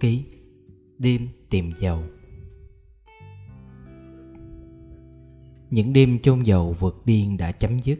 [0.00, 0.24] ký
[0.98, 2.02] Đêm tìm dầu
[5.70, 7.98] Những đêm chôn dầu vượt biên đã chấm dứt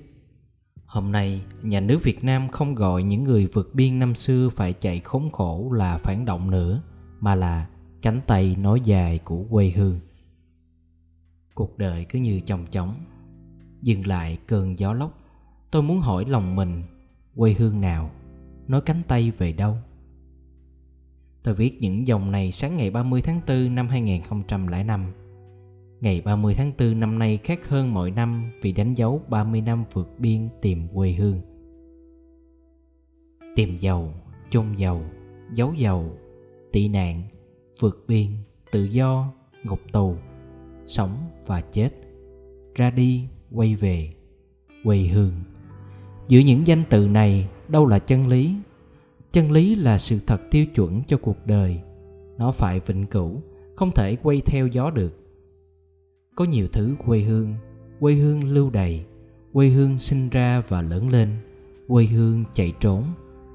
[0.89, 4.73] Hôm nay, nhà nước Việt Nam không gọi những người vượt biên năm xưa phải
[4.73, 6.82] chạy khốn khổ là phản động nữa,
[7.21, 7.69] mà là
[8.03, 10.01] cánh tay nói dài của quê hương.
[11.55, 12.94] Cuộc đời cứ như chồng chóng,
[13.83, 15.19] dừng lại cơn gió lốc.
[15.71, 16.83] Tôi muốn hỏi lòng mình,
[17.36, 18.11] quê hương nào,
[18.69, 19.77] nói cánh tay về đâu?
[21.48, 25.12] Tôi viết những dòng này sáng ngày 30 tháng 4 năm 2005
[26.00, 29.84] Ngày 30 tháng 4 năm nay khác hơn mọi năm vì đánh dấu 30 năm
[29.93, 31.40] vượt biên tìm quê hương.
[33.56, 34.14] Tìm giàu,
[34.50, 35.02] chôn giàu,
[35.55, 36.11] giấu giàu,
[36.72, 37.22] tị nạn,
[37.80, 38.27] vượt biên,
[38.72, 39.33] tự do,
[39.64, 40.16] ngục tù,
[40.86, 41.91] sống và chết,
[42.74, 44.12] ra đi, quay về,
[44.84, 45.33] quê hương.
[46.28, 48.55] Giữa những danh từ này, đâu là chân lý?
[49.32, 51.80] Chân lý là sự thật tiêu chuẩn cho cuộc đời.
[52.38, 53.42] Nó phải vĩnh cửu,
[53.76, 55.12] không thể quay theo gió được.
[56.34, 57.54] Có nhiều thứ quê hương.
[58.00, 59.04] Quê hương lưu đầy
[59.52, 61.28] quê hương sinh ra và lớn lên.
[61.88, 63.04] Quê hương chạy trốn.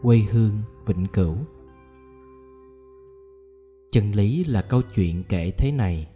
[0.01, 1.35] Quê hương vĩnh cửu.
[3.91, 6.07] Chân lý là câu chuyện kể thế này.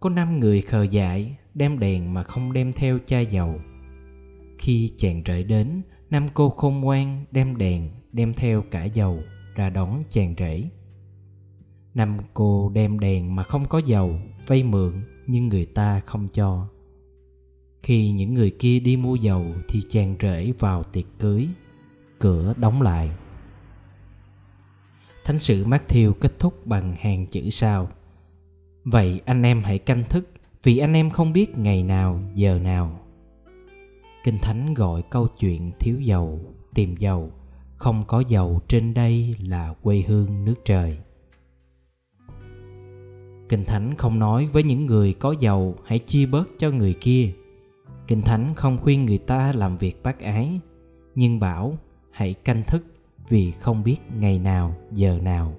[0.00, 3.60] Có năm người khờ dại đem đèn mà không đem theo chai dầu.
[4.58, 9.22] Khi chàng rời đến năm cô khôn ngoan đem đèn đem theo cả dầu
[9.54, 10.68] ra đón chàng rể.
[11.94, 16.68] Năm cô đem đèn mà không có dầu vay mượn nhưng người ta không cho.
[17.82, 21.48] Khi những người kia đi mua dầu thì chàng rể vào tiệc cưới,
[22.18, 23.10] cửa đóng lại.
[25.24, 27.88] Thánh sử Matthew kết thúc bằng hàng chữ sau.
[28.84, 30.28] Vậy anh em hãy canh thức
[30.62, 33.00] vì anh em không biết ngày nào, giờ nào.
[34.24, 36.40] Kinh thánh gọi câu chuyện thiếu dầu
[36.74, 37.30] tìm dầu
[37.80, 40.98] không có dầu trên đây là quê hương nước trời
[43.48, 47.32] Kinh Thánh không nói với những người có giàu hãy chia bớt cho người kia.
[48.06, 50.60] Kinh Thánh không khuyên người ta làm việc bác ái,
[51.14, 51.78] nhưng bảo
[52.10, 52.82] hãy canh thức
[53.28, 55.54] vì không biết ngày nào, giờ nào.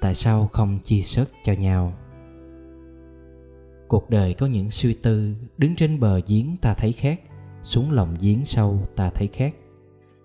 [0.00, 1.92] Tại sao không chia sớt cho nhau?
[3.88, 7.20] Cuộc đời có những suy tư, đứng trên bờ giếng ta thấy khác,
[7.62, 9.54] xuống lòng giếng sâu ta thấy khác.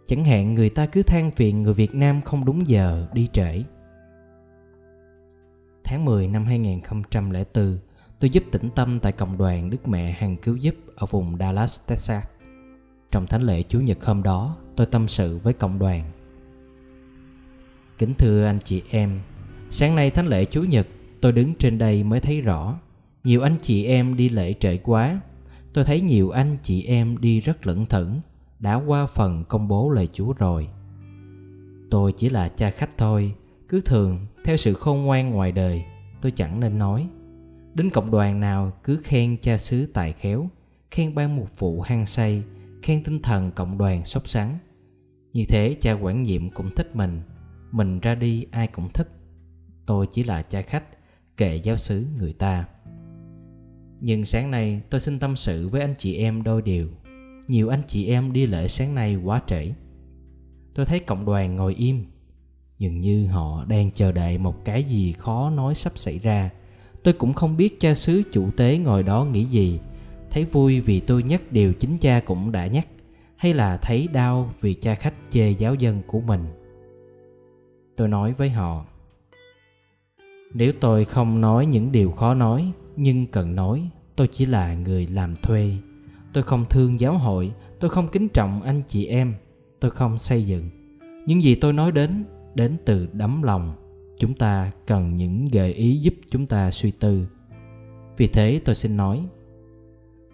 [0.06, 3.64] Chẳng hạn người ta cứ than phiền người Việt Nam không đúng giờ, đi trễ
[5.84, 7.78] Tháng 10 năm 2004,
[8.20, 11.82] tôi giúp tĩnh tâm tại cộng đoàn Đức Mẹ Hằng Cứu Giúp ở vùng Dallas,
[11.88, 12.24] Texas.
[13.12, 16.12] Trong thánh lễ Chủ nhật hôm đó, tôi tâm sự với cộng đoàn.
[17.98, 19.20] Kính thưa anh chị em,
[19.70, 20.88] sáng nay thánh lễ Chủ nhật,
[21.22, 22.80] tôi đứng trên đây mới thấy rõ.
[23.24, 25.22] Nhiều anh chị em đi lễ trễ quá.
[25.74, 28.22] Tôi thấy nhiều anh chị em đi rất lững thững,
[28.64, 30.68] đã qua phần công bố lời Chúa rồi.
[31.90, 33.36] Tôi chỉ là cha khách thôi,
[33.70, 35.86] cứ thường theo sự khôn ngoan ngoài đời
[36.22, 37.08] tôi chẳng nên nói.
[37.74, 40.50] Đến cộng đoàn nào cứ khen cha xứ tài khéo
[40.92, 42.44] khen ban mục vụ hăng say
[42.82, 44.58] khen tinh thần cộng đoàn sốt sắng.
[45.34, 47.22] Như thế cha quản nhiệm cũng thích mình
[47.72, 49.10] mình ra đi ai cũng thích.
[49.86, 50.84] Tôi chỉ là cha khách
[51.38, 52.66] kệ giáo xứ người ta.
[54.00, 56.90] Nhưng sáng nay tôi xin tâm sự với anh chị em đôi điều
[57.48, 59.74] nhiều anh chị em đi lễ sáng nay quá trễ.
[60.76, 62.06] Tôi thấy cộng đoàn ngồi im,
[62.78, 66.50] dường như họ đang chờ đợi một cái gì khó nói sắp xảy ra.
[67.04, 69.80] Tôi cũng không biết cha xứ chủ tế ngồi đó nghĩ gì.
[70.32, 72.88] Thấy vui vì tôi nhắc điều chính cha cũng đã nhắc,
[73.36, 76.46] hay là thấy đau vì cha khách chê giáo dân của mình.
[77.98, 78.86] Tôi nói với họ,
[80.54, 85.08] nếu tôi không nói những điều khó nói, nhưng cần nói, tôi chỉ là người
[85.08, 85.72] làm thuê
[86.34, 89.34] tôi không thương giáo hội, tôi không kính trọng anh chị em,
[89.80, 90.70] tôi không xây dựng.
[91.26, 93.74] Những gì tôi nói đến đến từ đấm lòng.
[94.18, 97.28] Chúng ta cần những gợi ý giúp chúng ta suy tư.
[98.18, 99.26] Vì thế tôi xin nói,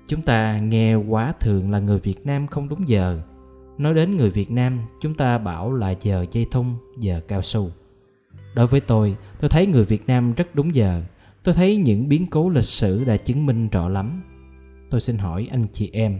[0.08, 3.22] chúng ta nghe quá thường là người việt nam không đúng giờ.
[3.78, 6.66] Nói đến người việt nam, chúng ta bảo là giờ dây thun
[6.98, 7.70] giờ cao su.
[8.56, 11.04] Đối với tôi tôi thấy người việt nam rất đúng giờ.
[11.44, 14.22] Tôi thấy những biến cố lịch sử đã chứng minh rõ lắm
[14.90, 16.20] tôi xin hỏi anh chị em,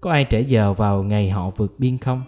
[0.00, 2.22] có ai trễ giờ vào ngày họ vượt biên không?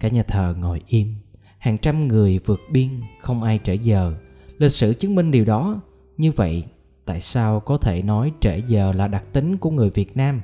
[0.00, 1.14] Cả nhà thờ ngồi im,
[1.58, 4.14] Hàng trăm người vượt biên, Không ai trễ giờ.
[4.58, 5.80] Lịch sử chứng minh điều đó.
[6.16, 6.64] Như vậy,
[7.04, 10.40] tại sao có thể nói trễ giờ là đặc tính của người Việt Nam?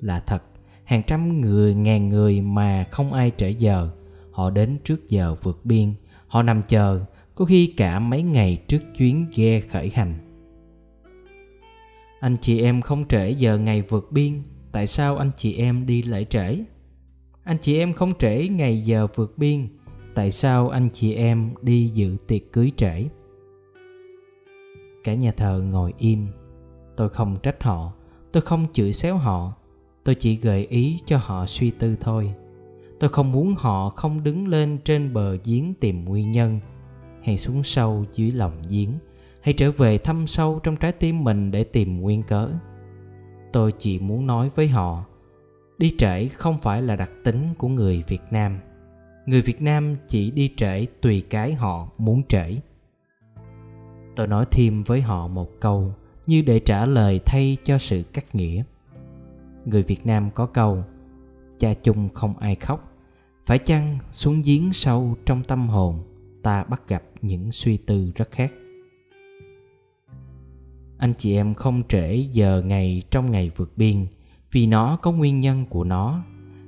[0.00, 0.42] Là thật,
[0.84, 3.90] Hàng trăm người, ngàn người mà không ai trễ giờ.
[4.30, 5.94] Họ đến trước giờ vượt biên,
[6.26, 7.04] Họ nằm chờ,
[7.34, 10.27] Có khi cả mấy ngày trước chuyến ghe khởi hành.
[12.20, 14.42] Anh chị em không trễ giờ ngày vượt biên,
[14.72, 16.58] Tại sao anh chị em đi lễ trễ?
[17.44, 19.68] anh chị em không trễ ngày giờ vượt biên,
[20.14, 23.04] tại sao anh chị em đi dự tiệc cưới trễ?
[25.04, 26.26] Cả nhà thờ ngồi im.
[26.96, 27.92] Tôi không trách họ,
[28.32, 29.52] tôi không chửi xéo họ,
[30.04, 32.34] tôi chỉ gợi ý cho họ suy tư thôi.
[33.00, 36.60] Tôi không muốn họ không đứng lên trên bờ giếng tìm nguyên nhân,
[37.22, 38.90] hay xuống sâu dưới lòng giếng
[39.48, 42.48] hãy trở về thăm sâu trong trái tim mình để tìm nguyên cớ.
[43.52, 45.04] Tôi chỉ muốn nói với họ,
[45.78, 48.58] đi trễ không phải là đặc tính của người việt nam.
[49.26, 52.56] Người việt nam chỉ đi trễ tùy cái họ muốn trễ.
[54.16, 55.94] Tôi nói thêm với họ một câu
[56.26, 58.62] như để trả lời thay cho sự cắt nghĩa.
[59.64, 60.84] Người việt nam có câu,
[61.58, 62.92] cha chung không ai khóc,
[63.46, 66.02] phải chăng xuống giếng sâu trong tâm hồn
[66.42, 68.52] ta bắt gặp những suy tư rất khác?
[70.98, 74.06] Anh chị em không trễ giờ ngày trong ngày vượt biên,
[74.52, 76.22] vì nó có nguyên nhân của nó.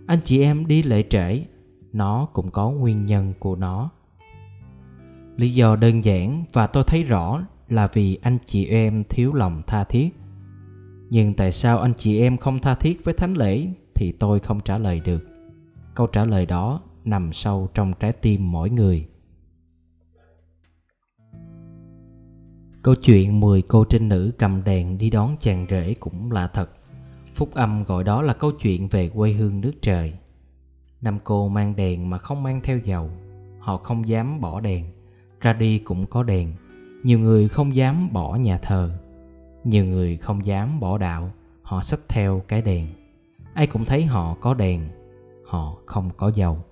[0.06, 1.44] Anh chị em đi lễ trễ,
[1.92, 3.90] nó cũng có nguyên nhân của nó.
[5.36, 9.62] Lý do đơn giản và tôi thấy rõ là vì anh chị em thiếu lòng
[9.66, 10.08] tha thiết.
[11.10, 14.60] Nhưng tại sao anh chị em không tha thiết với thánh lễ thì tôi không
[14.60, 15.28] trả lời được.
[15.94, 19.06] Câu trả lời đó nằm sâu trong trái tim mỗi người.
[22.82, 26.70] Câu chuyện 10 cô trinh nữ cầm đèn đi đón chàng rể cũng lạ thật.
[27.34, 30.12] Phúc âm gọi đó là câu chuyện về quê hương nước trời.
[31.00, 33.10] Năm cô mang đèn mà không mang theo dầu,
[33.58, 34.84] họ không dám bỏ đèn.
[35.40, 36.52] Ra đi cũng có đèn,
[37.02, 38.90] nhiều người không dám bỏ nhà thờ.
[39.64, 42.86] Nhiều người không dám bỏ đạo, họ xách theo cái đèn.
[43.54, 44.88] Ai cũng thấy họ có đèn,
[45.44, 46.64] họ không có dầu.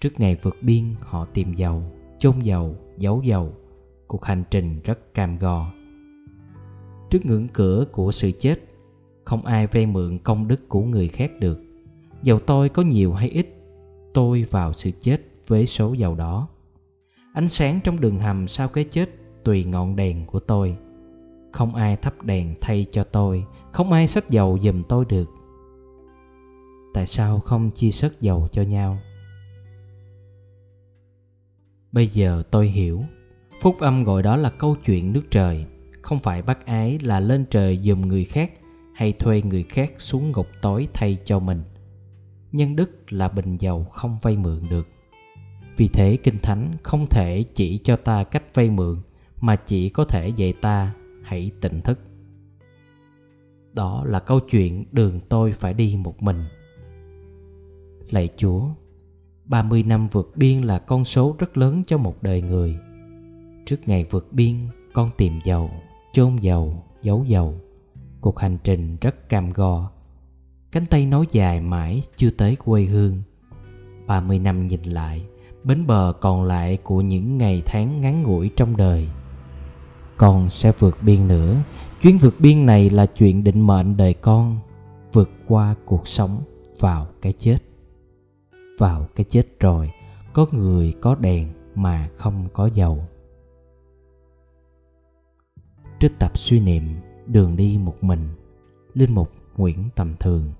[0.00, 1.82] Trước ngày vượt biên, họ tìm dầu,
[2.18, 3.52] chôn dầu, giấu dầu
[4.12, 5.72] cuộc hành trình rất cam go.
[7.10, 8.58] Trước ngưỡng cửa của sự chết,
[9.24, 11.62] không ai vay mượn công đức của người khác được.
[12.22, 13.46] Dầu tôi có nhiều hay ít,
[14.14, 16.48] tôi vào sự chết với số dầu đó.
[17.34, 19.10] Ánh sáng trong đường hầm sau cái chết
[19.44, 20.76] tùy ngọn đèn của tôi.
[21.52, 25.30] Không ai thắp đèn thay cho tôi, không ai xách dầu giùm tôi được.
[26.94, 28.98] Tại sao không chia sớt dầu cho nhau?
[31.92, 33.02] Bây giờ tôi hiểu
[33.62, 35.66] phúc âm gọi đó là câu chuyện nước trời.
[36.02, 38.52] Không phải bác ái là lên trời giùm người khác,
[38.94, 41.62] hay thuê người khác xuống ngục tối thay cho mình.
[42.52, 44.88] Nhân đức là bình giàu không vay mượn được.
[45.76, 48.96] Vì thế kinh thánh không thể chỉ cho ta cách vay mượn,
[49.40, 51.98] mà chỉ có thể dạy ta hãy tỉnh thức.
[53.72, 56.44] Đó là câu chuyện đường tôi phải đi một mình.
[58.10, 58.64] Lạy chúa
[59.44, 62.78] 30 năm vượt biên là con số rất lớn cho một đời người
[63.66, 65.70] trước ngày vượt biên, con tìm dầu
[66.12, 67.54] chôn dầu giấu dầu
[68.20, 69.90] cuộc hành trình rất cam go.
[70.72, 73.22] Cánh tay nói dài mãi chưa tới quê hương.
[74.06, 75.22] 30 năm nhìn lại,
[75.64, 79.08] bến bờ còn lại của những ngày tháng ngắn ngủi trong đời.
[80.16, 81.56] Con sẽ vượt biên nữa.
[82.02, 84.58] Chuyến vượt biên này là chuyện định mệnh đời con,
[85.12, 86.42] vượt qua cuộc sống,
[86.78, 87.58] vào cái chết.
[88.78, 89.90] Vào cái chết rồi,
[90.32, 93.06] có người có đèn mà không có dầu
[96.02, 96.82] trích tập suy niệm
[97.26, 98.28] đường đi một mình.
[98.94, 100.52] Linh mục nguyễn tầm thường